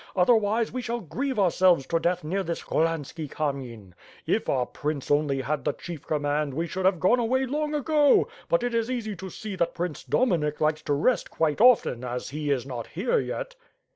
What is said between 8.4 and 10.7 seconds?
But it is easy to see that Prince Do minik